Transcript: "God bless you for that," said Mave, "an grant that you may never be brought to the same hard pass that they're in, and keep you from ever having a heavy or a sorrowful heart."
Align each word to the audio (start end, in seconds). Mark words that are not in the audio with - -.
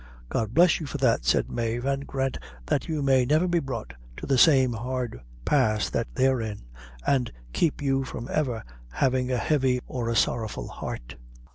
"God 0.29 0.55
bless 0.55 0.79
you 0.79 0.87
for 0.87 0.97
that," 0.97 1.25
said 1.25 1.51
Mave, 1.51 1.85
"an 1.85 1.99
grant 2.05 2.39
that 2.65 2.87
you 2.87 3.03
may 3.03 3.23
never 3.23 3.47
be 3.47 3.59
brought 3.59 3.93
to 4.17 4.25
the 4.25 4.35
same 4.39 4.73
hard 4.73 5.21
pass 5.45 5.91
that 5.91 6.07
they're 6.15 6.41
in, 6.41 6.61
and 7.05 7.31
keep 7.53 7.83
you 7.83 8.03
from 8.03 8.27
ever 8.31 8.63
having 8.93 9.31
a 9.31 9.37
heavy 9.37 9.79
or 9.85 10.09
a 10.09 10.15
sorrowful 10.15 10.69
heart." 10.69 11.17